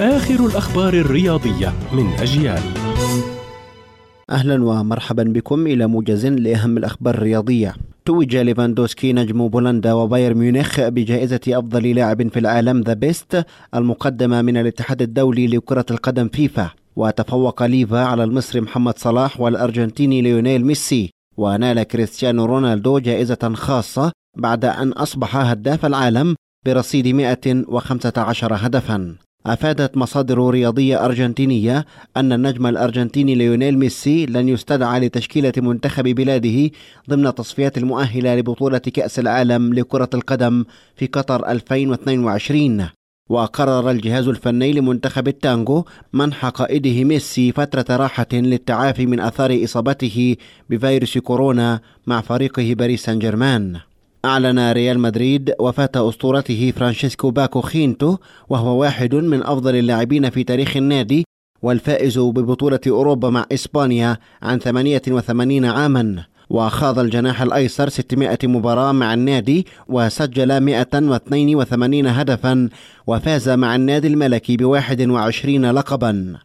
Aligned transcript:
آخر 0.00 0.46
الأخبار 0.46 0.94
الرياضية 0.94 1.72
من 1.92 2.06
أجيال. 2.20 2.62
أهلا 4.30 4.64
ومرحبا 4.64 5.22
بكم 5.22 5.66
إلى 5.66 5.86
موجز 5.86 6.26
لأهم 6.26 6.76
الأخبار 6.76 7.14
الرياضية. 7.14 7.74
توج 8.04 8.36
ليفاندوسكي 8.36 9.12
نجم 9.12 9.48
بولندا 9.48 9.92
وبايرن 9.92 10.36
ميونخ 10.36 10.80
بجائزة 10.80 11.40
أفضل 11.48 11.94
لاعب 11.94 12.28
في 12.28 12.38
العالم 12.38 12.80
The 12.80 12.92
Best 12.92 13.46
المقدمة 13.74 14.42
من 14.42 14.56
الاتحاد 14.56 15.02
الدولي 15.02 15.46
لكرة 15.46 15.86
القدم 15.90 16.28
فيفا. 16.28 16.70
وتفوق 16.96 17.62
ليفا 17.62 18.00
على 18.00 18.24
المصري 18.24 18.60
محمد 18.60 18.98
صلاح 18.98 19.40
والأرجنتيني 19.40 20.22
ليونيل 20.22 20.64
ميسي. 20.66 21.10
ونال 21.36 21.82
كريستيانو 21.82 22.44
رونالدو 22.44 22.98
جائزة 22.98 23.52
خاصة 23.54 24.12
بعد 24.36 24.64
أن 24.64 24.92
أصبح 24.92 25.36
هداف 25.36 25.86
العالم 25.86 26.34
برصيد 26.66 27.08
115 27.08 28.54
هدفا. 28.54 29.16
أفادت 29.46 29.96
مصادر 29.96 30.50
رياضية 30.50 31.04
أرجنتينية 31.04 31.86
أن 32.16 32.32
النجم 32.32 32.66
الأرجنتيني 32.66 33.34
ليونيل 33.34 33.78
ميسي 33.78 34.26
لن 34.26 34.48
يستدعى 34.48 35.00
لتشكيلة 35.00 35.52
منتخب 35.56 36.04
بلاده 36.04 36.70
ضمن 37.10 37.34
تصفيات 37.34 37.78
المؤهلة 37.78 38.34
لبطولة 38.34 38.78
كأس 38.78 39.18
العالم 39.18 39.74
لكرة 39.74 40.10
القدم 40.14 40.64
في 40.96 41.06
قطر 41.06 41.48
2022 41.48 42.88
وقرر 43.30 43.90
الجهاز 43.90 44.28
الفني 44.28 44.72
لمنتخب 44.72 45.28
التانجو 45.28 45.84
منح 46.12 46.46
قائده 46.46 47.04
ميسي 47.04 47.52
فترة 47.52 47.96
راحة 47.96 48.26
للتعافي 48.32 49.06
من 49.06 49.20
أثار 49.20 49.64
إصابته 49.64 50.36
بفيروس 50.70 51.18
كورونا 51.18 51.80
مع 52.06 52.20
فريقه 52.20 52.74
باريس 52.74 53.04
سان 53.04 53.18
جيرمان. 53.18 53.80
أعلن 54.24 54.72
ريال 54.72 54.98
مدريد 54.98 55.54
وفاة 55.60 55.90
أسطورته 55.96 56.72
فرانشيسكو 56.76 57.30
باكو 57.30 57.60
خينتو 57.60 58.16
وهو 58.48 58.80
واحد 58.80 59.14
من 59.14 59.42
أفضل 59.42 59.76
اللاعبين 59.76 60.30
في 60.30 60.44
تاريخ 60.44 60.76
النادي 60.76 61.24
والفائز 61.62 62.18
ببطولة 62.18 62.80
أوروبا 62.86 63.30
مع 63.30 63.46
إسبانيا 63.52 64.16
عن 64.42 64.58
88 64.58 65.64
عاما. 65.64 66.24
وخاض 66.50 66.98
الجناح 66.98 67.42
الأيسر 67.42 67.88
600 67.88 68.38
مباراة 68.44 68.92
مع 68.92 69.14
النادي 69.14 69.66
وسجل 69.88 70.60
182 70.60 72.06
هدفا 72.06 72.68
وفاز 73.06 73.48
مع 73.48 73.76
النادي 73.76 74.08
الملكي 74.08 74.56
ب 74.56 74.64
21 74.64 75.70
لقبا. 75.70 76.36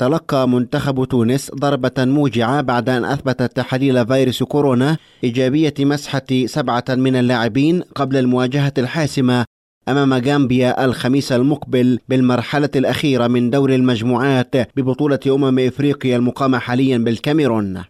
تلقى 0.00 0.48
منتخب 0.48 1.04
تونس 1.04 1.50
ضربة 1.54 1.92
موجعة 1.98 2.60
بعد 2.60 2.88
أن 2.88 3.04
أثبت 3.04 3.42
تحاليل 3.42 4.06
فيروس 4.06 4.42
كورونا 4.42 4.96
إيجابية 5.24 5.74
مسحة 5.80 6.46
سبعة 6.46 6.84
من 6.88 7.16
اللاعبين 7.16 7.82
قبل 7.94 8.16
المواجهة 8.16 8.72
الحاسمة 8.78 9.44
أمام 9.88 10.14
غامبيا 10.14 10.84
الخميس 10.84 11.32
المقبل 11.32 11.98
بالمرحلة 12.08 12.70
الأخيرة 12.76 13.26
من 13.26 13.50
دور 13.50 13.74
المجموعات 13.74 14.56
ببطولة 14.76 15.20
أمم 15.26 15.58
إفريقيا 15.58 16.16
المقامة 16.16 16.58
حاليا 16.58 16.98
بالكاميرون. 16.98 17.82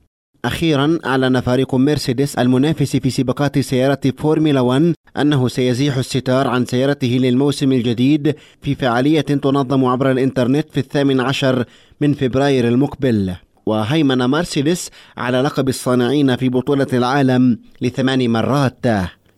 أخيرا 0.45 0.99
أعلن 1.07 1.41
فريق 1.41 1.75
مرسيدس 1.75 2.35
المنافس 2.35 2.97
في 2.97 3.11
سباقات 3.11 3.59
سيارة 3.59 4.01
فورمولا 4.19 4.61
1 4.61 4.95
أنه 5.17 5.49
سيزيح 5.49 5.97
الستار 5.97 6.49
عن 6.49 6.67
سيارته 6.67 7.19
للموسم 7.21 7.73
الجديد 7.73 8.35
في 8.63 8.75
فعالية 8.75 9.21
تنظم 9.21 9.85
عبر 9.85 10.11
الإنترنت 10.11 10.71
في 10.71 10.81
الثامن 10.81 11.21
عشر 11.21 11.65
من 12.01 12.15
فبراير 12.15 12.69
المقبل. 12.69 13.35
وهيمن 13.67 14.19
مرسيدس 14.19 14.91
على 15.17 15.41
لقب 15.41 15.69
الصانعين 15.69 16.37
في 16.37 16.49
بطولة 16.49 16.87
العالم 16.93 17.59
لثمان 17.81 18.31
مرات. 18.31 18.87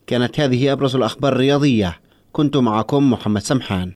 كانت 0.07 0.41
هذه 0.41 0.73
أبرز 0.73 0.97
الأخبار 0.97 1.33
الرياضية. 1.33 1.99
كنت 2.33 2.57
معكم 2.57 3.11
محمد 3.11 3.43
سمحان. 3.43 3.93